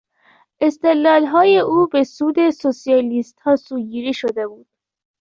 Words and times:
استدلالهای 0.61 1.57
او 1.59 1.87
به 1.87 2.03
سود 2.03 2.49
سوسیالیستها 2.49 3.55
سوگیری 3.55 4.13
شده 4.13 4.47
بود. 4.47 4.67